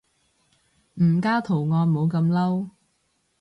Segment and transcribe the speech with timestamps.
[0.95, 2.71] 唔加圖案冇咁嬲